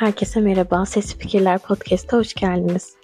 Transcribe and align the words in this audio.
Herkese 0.00 0.40
merhaba. 0.40 0.86
Sesli 0.86 1.18
Fikirler 1.18 1.58
Podcast'a 1.58 2.16
hoş 2.16 2.34
geldiniz. 2.34 2.96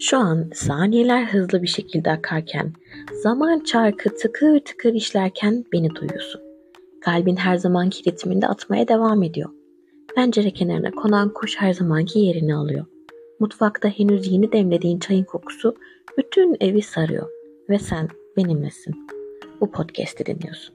Şu 0.00 0.18
an 0.18 0.50
saniyeler 0.54 1.24
hızlı 1.24 1.62
bir 1.62 1.66
şekilde 1.66 2.10
akarken, 2.10 2.72
zaman 3.22 3.60
çarkı 3.60 4.16
tıkır 4.16 4.60
tıkır 4.60 4.94
işlerken 4.94 5.64
beni 5.72 5.94
duyuyorsun. 5.94 6.40
Kalbin 7.00 7.36
her 7.36 7.56
zamanki 7.56 8.10
ritminde 8.10 8.46
atmaya 8.46 8.88
devam 8.88 9.22
ediyor. 9.22 9.50
Pencere 10.14 10.50
kenarına 10.50 10.90
konan 10.90 11.32
kuş 11.32 11.56
her 11.58 11.72
zamanki 11.72 12.18
yerini 12.18 12.54
alıyor. 12.54 12.84
Mutfakta 13.40 13.88
henüz 13.88 14.32
yeni 14.32 14.52
demlediğin 14.52 14.98
çayın 14.98 15.24
kokusu 15.24 15.76
bütün 16.18 16.56
evi 16.60 16.82
sarıyor 16.82 17.41
ve 17.68 17.78
sen 17.78 18.08
benimlesin. 18.36 19.08
Bu 19.60 19.70
podcast'i 19.70 20.26
dinliyorsun. 20.26 20.74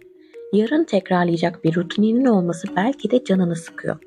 Yarın 0.54 0.84
tekrarlayacak 0.84 1.64
bir 1.64 1.76
rutininin 1.76 2.26
olması 2.26 2.68
belki 2.76 3.12
de 3.12 3.24
canını 3.24 3.56
sıkıyor. 3.56 3.98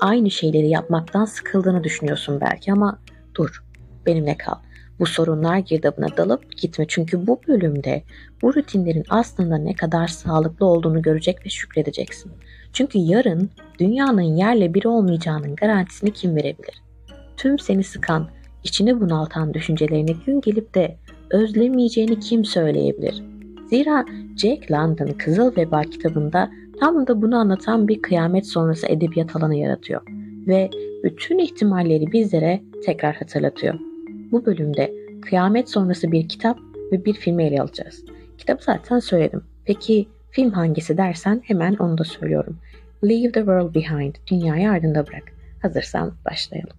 Aynı 0.00 0.30
şeyleri 0.30 0.68
yapmaktan 0.68 1.24
sıkıldığını 1.24 1.84
düşünüyorsun 1.84 2.40
belki 2.40 2.72
ama 2.72 2.98
dur, 3.34 3.64
benimle 4.06 4.36
kal. 4.36 4.54
Bu 4.98 5.06
sorunlar 5.06 5.58
girdabına 5.58 6.16
dalıp 6.16 6.56
gitme 6.56 6.84
çünkü 6.88 7.26
bu 7.26 7.40
bölümde 7.48 8.02
bu 8.42 8.54
rutinlerin 8.54 9.04
aslında 9.08 9.58
ne 9.58 9.74
kadar 9.74 10.08
sağlıklı 10.08 10.66
olduğunu 10.66 11.02
görecek 11.02 11.46
ve 11.46 11.50
şükredeceksin. 11.50 12.32
Çünkü 12.72 12.98
yarın 12.98 13.50
dünyanın 13.78 14.36
yerle 14.36 14.74
bir 14.74 14.84
olmayacağının 14.84 15.56
garantisini 15.56 16.12
kim 16.12 16.36
verebilir? 16.36 16.82
Tüm 17.36 17.58
seni 17.58 17.84
sıkan, 17.84 18.28
içini 18.64 19.00
bunaltan 19.00 19.54
düşüncelerini 19.54 20.16
gün 20.26 20.40
gelip 20.40 20.74
de 20.74 20.96
özlemeyeceğini 21.30 22.20
kim 22.20 22.44
söyleyebilir? 22.44 23.22
Zira 23.70 24.04
Jack 24.36 24.70
London 24.70 25.06
Kızıl 25.06 25.56
Veba 25.56 25.82
kitabında 25.82 26.50
tam 26.80 27.06
da 27.06 27.22
bunu 27.22 27.36
anlatan 27.36 27.88
bir 27.88 28.02
kıyamet 28.02 28.46
sonrası 28.46 28.86
edebiyat 28.86 29.36
alanı 29.36 29.56
yaratıyor 29.56 30.00
ve 30.46 30.70
bütün 31.04 31.38
ihtimalleri 31.38 32.12
bizlere 32.12 32.62
tekrar 32.86 33.14
hatırlatıyor. 33.14 33.74
Bu 34.32 34.46
bölümde 34.46 34.94
kıyamet 35.22 35.70
sonrası 35.70 36.12
bir 36.12 36.28
kitap 36.28 36.58
ve 36.92 37.04
bir 37.04 37.14
filmi 37.14 37.44
ele 37.44 37.62
alacağız. 37.62 38.04
Kitabı 38.38 38.62
zaten 38.62 38.98
söyledim. 38.98 39.42
Peki 39.64 40.08
film 40.30 40.50
hangisi 40.50 40.96
dersen 40.96 41.42
hemen 41.44 41.74
onu 41.74 41.98
da 41.98 42.04
söylüyorum. 42.04 42.58
Leave 43.04 43.32
the 43.32 43.40
World 43.40 43.74
Behind, 43.74 44.14
Dünyayı 44.30 44.70
Ardında 44.70 45.06
Bırak. 45.06 45.32
Hazırsan 45.62 46.12
başlayalım. 46.30 46.76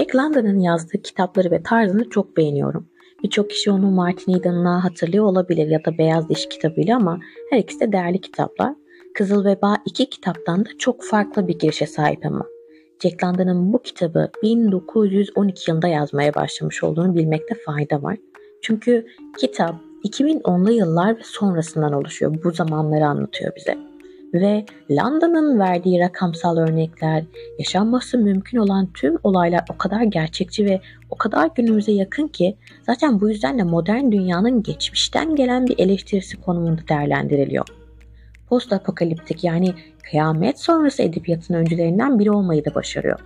Jack 0.00 0.16
London'ın 0.16 0.58
yazdığı 0.58 1.02
kitapları 1.02 1.50
ve 1.50 1.62
tarzını 1.62 2.10
çok 2.10 2.36
beğeniyorum. 2.36 2.86
Birçok 3.22 3.50
kişi 3.50 3.70
onu 3.70 3.90
Martin 3.90 4.34
Eden'la 4.34 4.84
hatırlıyor 4.84 5.24
olabilir 5.24 5.66
ya 5.66 5.84
da 5.84 5.98
Beyaz 5.98 6.28
Diş 6.28 6.48
kitabıyla 6.48 6.96
ama 6.96 7.20
her 7.50 7.58
ikisi 7.58 7.80
de 7.80 7.92
değerli 7.92 8.20
kitaplar. 8.20 8.74
Kızıl 9.14 9.44
Veba 9.44 9.76
iki 9.84 10.10
kitaptan 10.10 10.64
da 10.64 10.68
çok 10.78 11.04
farklı 11.04 11.48
bir 11.48 11.58
girişe 11.58 11.86
sahip 11.86 12.26
ama. 12.26 12.46
Jack 13.02 13.24
London'ın 13.24 13.72
bu 13.72 13.82
kitabı 13.82 14.30
1912 14.42 15.70
yılında 15.70 15.88
yazmaya 15.88 16.34
başlamış 16.34 16.84
olduğunu 16.84 17.14
bilmekte 17.14 17.54
fayda 17.66 18.02
var. 18.02 18.16
Çünkü 18.62 19.06
kitap 19.38 19.74
2010'lu 20.04 20.72
yıllar 20.72 21.18
ve 21.18 21.22
sonrasından 21.24 21.92
oluşuyor. 21.92 22.34
Bu 22.44 22.50
zamanları 22.50 23.06
anlatıyor 23.06 23.52
bize. 23.56 23.89
Ve 24.34 24.64
London'ın 24.90 25.58
verdiği 25.58 26.00
rakamsal 26.00 26.56
örnekler, 26.56 27.24
yaşanması 27.58 28.18
mümkün 28.18 28.58
olan 28.58 28.88
tüm 28.94 29.16
olaylar 29.22 29.64
o 29.74 29.78
kadar 29.78 30.02
gerçekçi 30.02 30.66
ve 30.66 30.80
o 31.10 31.16
kadar 31.16 31.50
günümüze 31.54 31.92
yakın 31.92 32.28
ki 32.28 32.56
zaten 32.86 33.20
bu 33.20 33.28
yüzden 33.28 33.58
de 33.58 33.62
modern 33.62 34.12
dünyanın 34.12 34.62
geçmişten 34.62 35.36
gelen 35.36 35.66
bir 35.66 35.78
eleştirisi 35.78 36.40
konumunda 36.40 36.82
değerlendiriliyor. 36.88 37.66
Post 38.48 38.72
apokaliptik 38.72 39.44
yani 39.44 39.74
kıyamet 40.10 40.60
sonrası 40.60 41.02
edebiyatın 41.02 41.54
öncülerinden 41.54 42.18
biri 42.18 42.30
olmayı 42.30 42.64
da 42.64 42.74
başarıyor. 42.74 43.20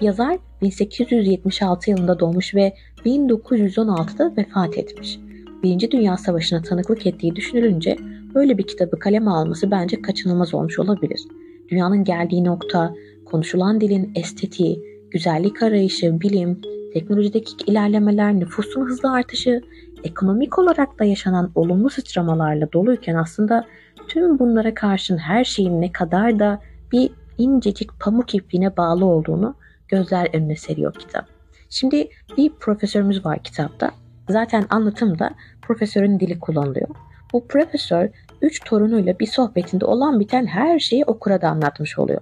Yazar 0.00 0.38
1876 0.62 1.90
yılında 1.90 2.20
doğmuş 2.20 2.54
ve 2.54 2.74
1916'da 3.04 4.36
vefat 4.36 4.78
etmiş. 4.78 5.18
Birinci 5.62 5.90
Dünya 5.90 6.16
Savaşı'na 6.16 6.62
tanıklık 6.62 7.06
ettiği 7.06 7.36
düşünülünce 7.36 7.96
böyle 8.34 8.58
bir 8.58 8.66
kitabı 8.66 8.98
kaleme 8.98 9.30
alması 9.30 9.70
bence 9.70 10.02
kaçınılmaz 10.02 10.54
olmuş 10.54 10.78
olabilir. 10.78 11.20
Dünyanın 11.68 12.04
geldiği 12.04 12.44
nokta, 12.44 12.94
konuşulan 13.24 13.80
dilin 13.80 14.12
estetiği, 14.14 14.82
güzellik 15.10 15.62
arayışı, 15.62 16.20
bilim, 16.20 16.60
teknolojideki 16.92 17.52
ilerlemeler, 17.66 18.34
nüfusun 18.34 18.86
hızlı 18.86 19.12
artışı, 19.12 19.62
ekonomik 20.04 20.58
olarak 20.58 20.98
da 20.98 21.04
yaşanan 21.04 21.50
olumlu 21.54 21.90
sıçramalarla 21.90 22.72
doluyken 22.72 23.14
aslında 23.14 23.66
tüm 24.08 24.38
bunlara 24.38 24.74
karşın 24.74 25.18
her 25.18 25.44
şeyin 25.44 25.80
ne 25.80 25.92
kadar 25.92 26.38
da 26.38 26.60
bir 26.92 27.10
incecik 27.38 28.00
pamuk 28.00 28.34
ipliğine 28.34 28.76
bağlı 28.76 29.04
olduğunu 29.04 29.54
gözler 29.88 30.28
önüne 30.32 30.56
seriyor 30.56 30.94
kitap. 30.94 31.26
Şimdi 31.70 32.08
bir 32.36 32.50
profesörümüz 32.50 33.24
var 33.24 33.42
kitapta. 33.42 33.90
Zaten 34.28 34.64
anlatımda 34.70 35.30
profesörün 35.62 36.20
dili 36.20 36.40
kullanılıyor. 36.40 36.88
Bu 37.32 37.46
profesör 37.46 38.08
üç 38.42 38.64
torunuyla 38.64 39.18
bir 39.18 39.26
sohbetinde 39.26 39.84
olan 39.84 40.20
biten 40.20 40.46
her 40.46 40.78
şeyi 40.78 41.04
okura 41.04 41.40
da 41.40 41.48
anlatmış 41.48 41.98
oluyor. 41.98 42.20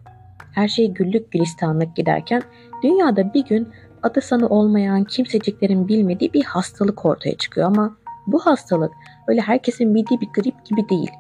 Her 0.55 0.69
şey 0.69 0.91
güllük 0.91 1.33
gülistanlık 1.33 1.97
giderken 1.97 2.43
dünyada 2.83 3.35
bir 3.35 3.45
gün 3.45 3.69
adı 4.03 4.21
sanı 4.21 4.49
olmayan 4.49 5.05
kimseciklerin 5.05 5.89
bilmediği 5.89 6.33
bir 6.33 6.45
hastalık 6.45 7.07
ortaya 7.07 7.37
çıkıyor 7.37 7.67
ama 7.67 7.97
bu 8.27 8.39
hastalık 8.39 8.93
öyle 9.29 9.41
herkesin 9.41 9.95
bildiği 9.95 10.21
bir 10.21 10.29
grip 10.29 10.65
gibi 10.65 10.89
değil. 10.89 11.11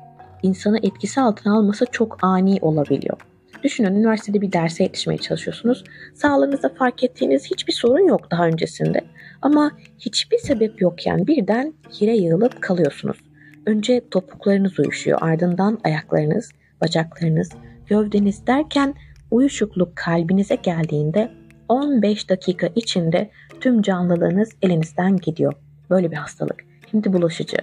İnsanı 0.42 0.78
etkisi 0.78 1.20
altına 1.20 1.58
alması 1.58 1.86
çok 1.92 2.18
ani 2.22 2.58
olabiliyor. 2.60 3.18
Düşünün 3.62 3.94
üniversitede 3.94 4.40
bir 4.40 4.52
derse 4.52 4.82
yetişmeye 4.82 5.18
çalışıyorsunuz. 5.18 5.84
Sağlığınızda 6.14 6.68
fark 6.68 7.04
ettiğiniz 7.04 7.50
hiçbir 7.50 7.72
sorun 7.72 8.08
yok 8.08 8.30
daha 8.30 8.46
öncesinde. 8.46 9.00
Ama 9.42 9.70
hiçbir 9.98 10.38
sebep 10.38 10.82
yokken 10.82 11.26
birden 11.26 11.74
yere 12.00 12.16
yığılıp 12.16 12.62
kalıyorsunuz. 12.62 13.27
Önce 13.68 14.08
topuklarınız 14.10 14.78
uyuşuyor, 14.78 15.18
ardından 15.20 15.78
ayaklarınız, 15.84 16.50
bacaklarınız, 16.80 17.50
gövdeniz 17.86 18.46
derken 18.46 18.94
uyuşukluk 19.30 19.96
kalbinize 19.96 20.54
geldiğinde 20.54 21.30
15 21.68 22.30
dakika 22.30 22.68
içinde 22.74 23.30
tüm 23.60 23.82
canlılığınız 23.82 24.48
elinizden 24.62 25.16
gidiyor. 25.16 25.52
Böyle 25.90 26.10
bir 26.10 26.16
hastalık. 26.16 26.64
Şimdi 26.90 27.12
bulaşıcı. 27.12 27.56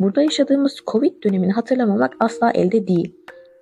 Burada 0.00 0.22
yaşadığımız 0.22 0.76
Covid 0.86 1.24
dönemini 1.24 1.52
hatırlamamak 1.52 2.16
asla 2.20 2.50
elde 2.50 2.88
değil. 2.88 3.14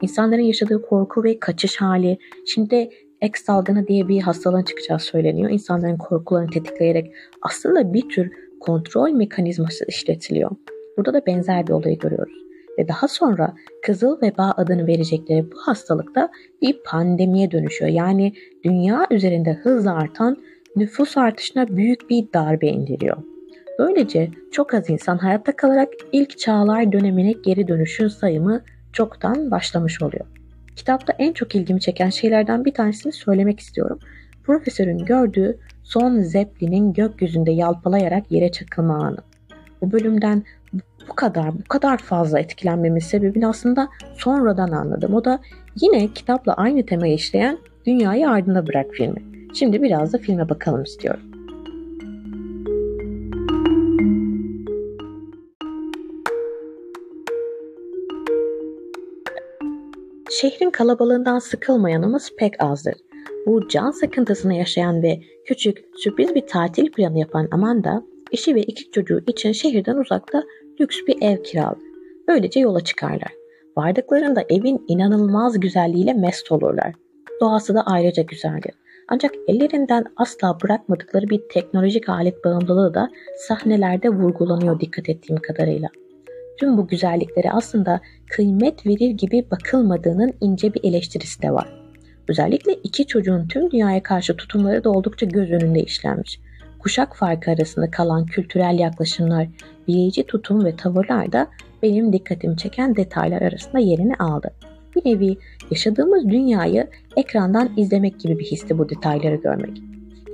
İnsanların 0.02 0.42
yaşadığı 0.42 0.82
korku 0.82 1.24
ve 1.24 1.40
kaçış 1.40 1.76
hali, 1.76 2.18
şimdi 2.46 2.90
X 3.22 3.44
salgını 3.44 3.86
diye 3.86 4.08
bir 4.08 4.20
hastalığın 4.20 4.62
çıkacağı 4.62 4.98
söyleniyor. 4.98 5.50
İnsanların 5.50 5.96
korkularını 5.96 6.50
tetikleyerek 6.50 7.12
aslında 7.42 7.94
bir 7.94 8.08
tür 8.08 8.32
kontrol 8.60 9.10
mekanizması 9.10 9.84
işletiliyor. 9.88 10.50
Burada 10.96 11.14
da 11.14 11.26
benzer 11.26 11.66
bir 11.66 11.72
olayı 11.72 11.98
görüyoruz. 11.98 12.46
Ve 12.78 12.88
daha 12.88 13.08
sonra 13.08 13.54
Kızıl 13.82 14.22
Veba 14.22 14.54
adını 14.56 14.86
verecekleri 14.86 15.52
bu 15.52 15.58
hastalıkta 15.58 16.28
bir 16.62 16.76
pandemiye 16.84 17.50
dönüşüyor. 17.50 17.90
Yani 17.90 18.32
dünya 18.64 19.06
üzerinde 19.10 19.52
hızla 19.52 19.94
artan 19.94 20.36
nüfus 20.76 21.16
artışına 21.16 21.68
büyük 21.68 22.10
bir 22.10 22.32
darbe 22.34 22.66
indiriyor. 22.66 23.16
Böylece 23.78 24.30
çok 24.52 24.74
az 24.74 24.90
insan 24.90 25.18
hayatta 25.18 25.56
kalarak 25.56 25.88
ilk 26.12 26.38
çağlar 26.38 26.92
dönemine 26.92 27.32
geri 27.32 27.68
dönüşün 27.68 28.08
sayımı 28.08 28.62
çoktan 28.92 29.50
başlamış 29.50 30.02
oluyor. 30.02 30.26
Kitapta 30.76 31.12
en 31.18 31.32
çok 31.32 31.54
ilgimi 31.54 31.80
çeken 31.80 32.10
şeylerden 32.10 32.64
bir 32.64 32.74
tanesini 32.74 33.12
söylemek 33.12 33.60
istiyorum. 33.60 33.98
Profesörün 34.44 34.98
gördüğü 34.98 35.58
son 35.82 36.20
Zeppelin'in 36.20 36.92
gökyüzünde 36.92 37.50
yalpalayarak 37.52 38.32
yere 38.32 38.52
çakılma 38.52 38.94
anı. 38.94 39.18
Bu 39.80 39.92
bölümden 39.92 40.42
bu 41.08 41.14
kadar 41.14 41.58
bu 41.58 41.68
kadar 41.68 41.98
fazla 41.98 42.40
etkilenmemin 42.40 43.00
sebebini 43.00 43.46
aslında 43.46 43.88
sonradan 44.16 44.70
anladım. 44.70 45.14
O 45.14 45.24
da 45.24 45.38
yine 45.80 46.08
kitapla 46.08 46.54
aynı 46.54 46.86
temayı 46.86 47.14
işleyen 47.14 47.58
Dünyayı 47.86 48.28
Ardında 48.28 48.66
Bırak 48.66 48.86
filmi. 48.92 49.22
Şimdi 49.54 49.82
biraz 49.82 50.12
da 50.12 50.18
filme 50.18 50.48
bakalım 50.48 50.82
istiyorum. 50.82 51.22
Şehrin 60.30 60.70
kalabalığından 60.70 61.38
sıkılmayanımız 61.38 62.30
pek 62.38 62.62
azdır. 62.62 62.94
Bu 63.46 63.68
can 63.68 63.90
sıkıntısını 63.90 64.54
yaşayan 64.54 65.02
ve 65.02 65.20
küçük, 65.46 65.84
sürpriz 65.94 66.34
bir 66.34 66.46
tatil 66.46 66.92
planı 66.92 67.18
yapan 67.18 67.48
Amanda, 67.50 68.02
eşi 68.32 68.54
ve 68.54 68.62
iki 68.62 68.90
çocuğu 68.90 69.20
için 69.26 69.52
şehirden 69.52 69.96
uzakta 69.96 70.42
lüks 70.80 70.96
bir 71.08 71.22
ev 71.22 71.42
kiralı. 71.42 71.78
Böylece 72.28 72.60
yola 72.60 72.80
çıkarlar. 72.80 73.32
Vardıklarında 73.76 74.44
evin 74.48 74.84
inanılmaz 74.88 75.60
güzelliğiyle 75.60 76.12
mest 76.12 76.52
olurlar. 76.52 76.92
doğası 77.40 77.74
da 77.74 77.82
ayrıca 77.86 78.22
güzeldir. 78.22 78.72
Ancak 79.08 79.30
ellerinden 79.48 80.04
asla 80.16 80.58
bırakmadıkları 80.62 81.28
bir 81.28 81.40
teknolojik 81.52 82.08
alet 82.08 82.44
bağımlılığı 82.44 82.94
da 82.94 83.10
sahnelerde 83.48 84.08
vurgulanıyor 84.08 84.80
dikkat 84.80 85.08
ettiğim 85.08 85.40
kadarıyla. 85.40 85.88
Tüm 86.60 86.76
bu 86.76 86.86
güzelliklere 86.86 87.50
aslında 87.50 88.00
kıymet 88.30 88.86
verir 88.86 89.10
gibi 89.10 89.46
bakılmadığının 89.50 90.32
ince 90.40 90.74
bir 90.74 90.84
eleştirisi 90.84 91.42
de 91.42 91.50
var. 91.50 91.86
Özellikle 92.28 92.72
iki 92.72 93.06
çocuğun 93.06 93.48
tüm 93.48 93.70
dünyaya 93.70 94.02
karşı 94.02 94.36
tutumları 94.36 94.84
da 94.84 94.90
oldukça 94.90 95.26
göz 95.26 95.50
önünde 95.50 95.82
işlenmiş. 95.82 96.40
Kuşak 96.86 97.16
farkı 97.16 97.50
arasında 97.50 97.90
kalan 97.90 98.26
kültürel 98.26 98.78
yaklaşımlar, 98.78 99.48
bireyci 99.88 100.26
tutum 100.26 100.64
ve 100.64 100.76
tavırlar 100.76 101.32
da 101.32 101.48
benim 101.82 102.12
dikkatimi 102.12 102.56
çeken 102.56 102.96
detaylar 102.96 103.42
arasında 103.42 103.78
yerini 103.78 104.14
aldı. 104.14 104.50
Bir 104.96 105.10
nevi 105.10 105.36
yaşadığımız 105.70 106.28
dünyayı 106.28 106.86
ekrandan 107.16 107.70
izlemek 107.76 108.20
gibi 108.20 108.38
bir 108.38 108.44
histi 108.44 108.78
bu 108.78 108.88
detayları 108.88 109.34
görmek. 109.34 109.82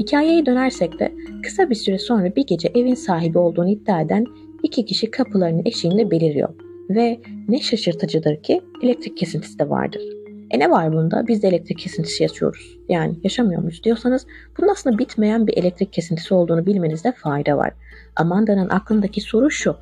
Hikayeye 0.00 0.46
dönersek 0.46 0.98
de 0.98 1.12
kısa 1.42 1.70
bir 1.70 1.74
süre 1.74 1.98
sonra 1.98 2.36
bir 2.36 2.46
gece 2.46 2.68
evin 2.74 2.94
sahibi 2.94 3.38
olduğunu 3.38 3.68
iddia 3.68 4.00
eden 4.00 4.24
iki 4.62 4.84
kişi 4.84 5.10
kapılarının 5.10 5.62
eşiğinde 5.64 6.10
beliriyor. 6.10 6.48
Ve 6.90 7.20
ne 7.48 7.60
şaşırtıcıdır 7.60 8.42
ki 8.42 8.60
elektrik 8.82 9.16
kesintisi 9.16 9.58
de 9.58 9.68
vardır. 9.68 10.02
E 10.52 10.58
ne 10.58 10.70
var 10.70 10.92
bunda? 10.92 11.26
Biz 11.28 11.42
de 11.42 11.48
elektrik 11.48 11.78
kesintisi 11.78 12.22
yaşıyoruz. 12.22 12.78
Yani 12.88 13.16
yaşamıyor 13.24 13.62
muyuz 13.62 13.84
diyorsanız 13.84 14.26
bunun 14.58 14.68
aslında 14.68 14.98
bitmeyen 14.98 15.46
bir 15.46 15.56
elektrik 15.56 15.92
kesintisi 15.92 16.34
olduğunu 16.34 16.66
bilmenizde 16.66 17.12
fayda 17.12 17.56
var. 17.56 17.72
Amanda'nın 18.16 18.68
aklındaki 18.68 19.20
soru 19.20 19.50
şu. 19.50 19.76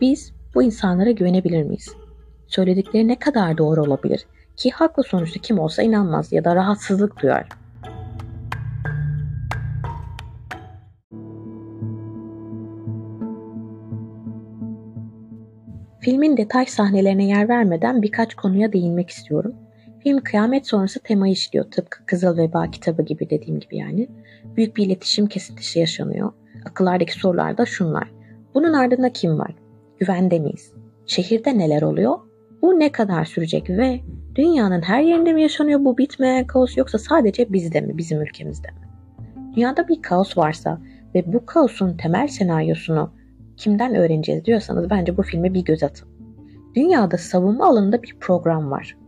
Biz 0.00 0.32
bu 0.54 0.62
insanlara 0.62 1.10
güvenebilir 1.10 1.62
miyiz? 1.62 1.88
Söyledikleri 2.46 3.08
ne 3.08 3.18
kadar 3.18 3.58
doğru 3.58 3.82
olabilir? 3.82 4.26
Ki 4.56 4.70
haklı 4.70 5.02
sonuçta 5.02 5.40
kim 5.40 5.58
olsa 5.58 5.82
inanmaz 5.82 6.32
ya 6.32 6.44
da 6.44 6.54
rahatsızlık 6.54 7.22
duyar. 7.22 7.48
Filmin 16.00 16.36
detay 16.36 16.66
sahnelerine 16.66 17.26
yer 17.26 17.48
vermeden 17.48 18.02
birkaç 18.02 18.34
konuya 18.34 18.72
değinmek 18.72 19.10
istiyorum. 19.10 19.54
Film 20.02 20.20
kıyamet 20.20 20.66
sonrası 20.66 21.00
tema 21.00 21.28
işliyor 21.28 21.70
tıpkı 21.70 22.06
Kızıl 22.06 22.36
Veba 22.36 22.70
kitabı 22.70 23.02
gibi 23.02 23.30
dediğim 23.30 23.60
gibi 23.60 23.76
yani. 23.76 24.08
Büyük 24.56 24.76
bir 24.76 24.86
iletişim 24.86 25.26
kesintisi 25.26 25.78
yaşanıyor. 25.78 26.32
Akıllardaki 26.64 27.18
sorular 27.18 27.58
da 27.58 27.66
şunlar. 27.66 28.12
Bunun 28.54 28.72
ardında 28.72 29.12
kim 29.12 29.38
var? 29.38 29.54
Güvende 29.98 30.38
miyiz? 30.38 30.72
Şehirde 31.06 31.58
neler 31.58 31.82
oluyor? 31.82 32.18
Bu 32.62 32.80
ne 32.80 32.92
kadar 32.92 33.24
sürecek 33.24 33.70
ve 33.70 34.00
dünyanın 34.34 34.82
her 34.82 35.02
yerinde 35.02 35.32
mi 35.32 35.42
yaşanıyor 35.42 35.84
bu 35.84 35.98
bitmeyen 35.98 36.46
kaos 36.46 36.76
yoksa 36.76 36.98
sadece 36.98 37.52
bizde 37.52 37.80
mi, 37.80 37.98
bizim 37.98 38.22
ülkemizde 38.22 38.68
mi? 38.68 38.88
Dünyada 39.56 39.88
bir 39.88 40.02
kaos 40.02 40.38
varsa 40.38 40.80
ve 41.14 41.32
bu 41.32 41.46
kaosun 41.46 41.96
temel 41.96 42.28
senaryosunu 42.28 43.12
kimden 43.56 43.94
öğreneceğiz 43.94 44.44
diyorsanız 44.44 44.90
bence 44.90 45.16
bu 45.16 45.22
filme 45.22 45.54
bir 45.54 45.64
göz 45.64 45.82
atın. 45.82 46.08
Dünyada 46.74 47.18
savunma 47.18 47.66
alanında 47.66 48.02
bir 48.02 48.16
program 48.20 48.70
var. 48.70 49.01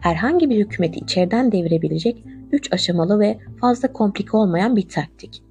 Herhangi 0.00 0.50
bir 0.50 0.56
hükümeti 0.56 0.98
içeriden 0.98 1.52
devirebilecek 1.52 2.24
3 2.52 2.72
aşamalı 2.72 3.20
ve 3.20 3.38
fazla 3.60 3.92
komplike 3.92 4.36
olmayan 4.36 4.76
bir 4.76 4.88
taktik. 4.88 5.42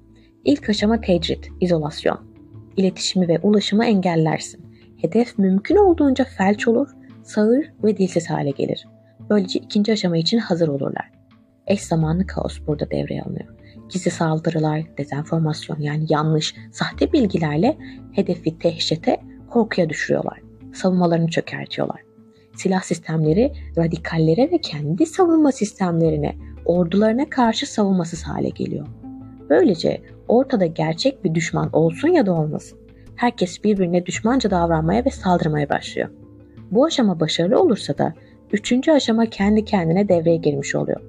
İlk 0.44 0.68
aşama 0.68 1.00
tecrit, 1.00 1.48
izolasyon. 1.60 2.20
İletişimi 2.76 3.28
ve 3.28 3.38
ulaşımı 3.42 3.84
engellersin. 3.84 4.66
Hedef 4.96 5.38
mümkün 5.38 5.76
olduğunca 5.76 6.24
felç 6.24 6.68
olur, 6.68 6.88
sağır 7.22 7.72
ve 7.84 7.96
dilsiz 7.98 8.30
hale 8.30 8.50
gelir. 8.50 8.88
Böylece 9.30 9.58
ikinci 9.58 9.92
aşama 9.92 10.16
için 10.16 10.38
hazır 10.38 10.68
olurlar. 10.68 11.10
Eş 11.66 11.82
zamanlı 11.82 12.26
kaos 12.26 12.58
burada 12.66 12.90
devreye 12.90 13.22
alınıyor 13.22 13.58
gizli 13.88 14.10
saldırılar, 14.10 14.82
dezenformasyon 14.98 15.80
yani 15.80 16.06
yanlış, 16.08 16.54
sahte 16.72 17.12
bilgilerle 17.12 17.78
hedefi 18.12 18.58
tehşete, 18.58 19.16
korkuya 19.50 19.88
düşürüyorlar. 19.88 20.40
Savunmalarını 20.74 21.28
çökertiyorlar. 21.28 22.07
Silah 22.58 22.82
sistemleri 22.82 23.52
radikallere 23.78 24.50
ve 24.50 24.58
kendi 24.58 25.06
savunma 25.06 25.52
sistemlerine, 25.52 26.36
ordularına 26.64 27.30
karşı 27.30 27.72
savunmasız 27.72 28.22
hale 28.22 28.48
geliyor. 28.48 28.86
Böylece 29.50 30.02
ortada 30.28 30.66
gerçek 30.66 31.24
bir 31.24 31.34
düşman 31.34 31.70
olsun 31.72 32.08
ya 32.08 32.26
da 32.26 32.32
olmasın. 32.32 32.78
Herkes 33.16 33.64
birbirine 33.64 34.06
düşmanca 34.06 34.50
davranmaya 34.50 35.04
ve 35.04 35.10
saldırmaya 35.10 35.68
başlıyor. 35.68 36.08
Bu 36.70 36.84
aşama 36.84 37.20
başarılı 37.20 37.60
olursa 37.60 37.98
da 37.98 38.14
üçüncü 38.52 38.92
aşama 38.92 39.26
kendi 39.26 39.64
kendine 39.64 40.08
devreye 40.08 40.36
girmiş 40.36 40.74
oluyor. 40.74 41.00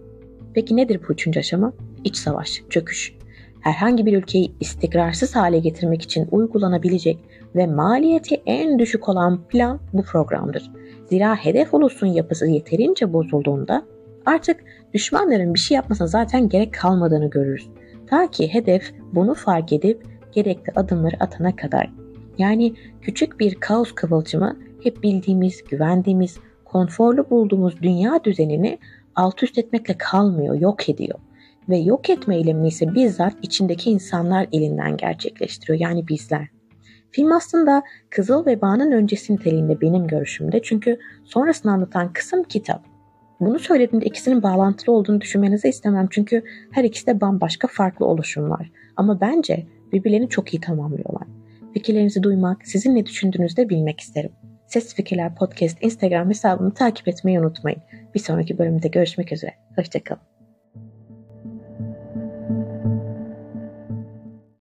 Peki 0.54 0.76
nedir 0.76 1.02
bu 1.10 1.14
üçüncü 1.14 1.40
aşama? 1.40 1.74
iç 2.04 2.16
savaş, 2.16 2.62
çöküş. 2.70 3.16
Herhangi 3.62 4.06
bir 4.06 4.18
ülkeyi 4.18 4.52
istikrarsız 4.60 5.36
hale 5.36 5.60
getirmek 5.60 6.02
için 6.02 6.28
uygulanabilecek 6.32 7.20
ve 7.56 7.68
maliyeti 7.68 8.42
en 8.46 8.80
düşük 8.80 9.10
olan 9.10 9.48
plan 9.48 9.80
bu 9.94 10.04
programdır. 10.04 10.72
Zira 11.10 11.36
hedef 11.36 11.74
ulusun 11.74 12.08
yapısı 12.08 12.48
yeterince 12.48 13.14
bozulduğunda 13.14 13.86
artık 14.26 14.64
düşmanların 14.94 15.54
bir 15.54 15.60
şey 15.60 15.76
yapmasına 15.76 16.08
zaten 16.08 16.50
gerek 16.50 16.74
kalmadığını 16.74 17.30
görürüz. 17.30 17.70
Ta 18.08 18.32
ki 18.32 18.54
hedef 18.54 18.94
bunu 19.14 19.34
fark 19.34 19.74
edip 19.74 20.04
gerekli 20.32 20.74
adımları 20.76 21.16
atana 21.20 21.56
kadar. 21.56 21.94
Yani 22.38 22.74
küçük 23.02 23.40
bir 23.40 23.56
kaos 23.56 23.92
kıvılcımı 23.92 24.58
hep 24.84 25.04
bildiğimiz, 25.04 25.64
güvendiğimiz, 25.64 26.38
konforlu 26.66 27.30
bulduğumuz 27.30 27.82
dünya 27.82 28.24
düzenini 28.24 28.80
alt 29.16 29.44
üst 29.44 29.58
etmekle 29.58 29.98
kalmıyor, 29.98 30.56
yok 30.56 30.90
ediyor 30.90 31.20
ve 31.70 31.78
yok 31.78 32.10
etme 32.10 32.36
eylemi 32.36 32.68
ise 32.68 32.96
bizzat 32.96 33.34
içindeki 33.42 33.92
insanlar 33.92 34.48
elinden 34.52 34.98
gerçekleştiriyor. 34.98 35.80
Yani 35.80 36.08
bizler. 36.08 36.48
Film 37.12 37.32
aslında 37.32 37.84
Kızıl 38.10 38.46
Veba'nın 38.46 38.92
öncesi 38.92 39.34
niteliğinde 39.34 39.82
benim 39.82 40.08
görüşümde. 40.08 40.62
Çünkü 40.64 41.00
sonrasını 41.26 41.72
anlatan 41.72 42.14
kısım 42.14 42.44
kitap. 42.44 42.86
Bunu 43.40 43.60
söylediğimde 43.60 44.06
ikisinin 44.06 44.44
bağlantılı 44.44 44.96
olduğunu 44.96 45.22
düşünmenizi 45.22 45.68
istemem. 45.68 46.08
Çünkü 46.12 46.44
her 46.72 46.84
ikisi 46.84 47.08
de 47.08 47.22
bambaşka 47.22 47.68
farklı 47.68 48.06
oluşumlar. 48.06 48.72
Ama 48.96 49.22
bence 49.22 49.68
birbirlerini 49.94 50.30
çok 50.30 50.54
iyi 50.54 50.62
tamamlıyorlar. 50.62 51.28
Fikirlerinizi 51.74 52.24
duymak, 52.24 52.68
sizin 52.68 52.96
ne 52.96 53.06
düşündüğünüzü 53.06 53.58
de 53.58 53.70
bilmek 53.70 54.00
isterim. 54.00 54.32
Ses 54.68 54.96
Fikirler 54.96 55.36
Podcast 55.36 55.78
Instagram 55.82 56.30
hesabımı 56.30 56.74
takip 56.74 57.08
etmeyi 57.08 57.40
unutmayın. 57.40 57.82
Bir 58.16 58.20
sonraki 58.20 58.58
bölümde 58.58 58.88
görüşmek 58.88 59.32
üzere. 59.32 59.54
Hoşçakalın. 59.76 60.29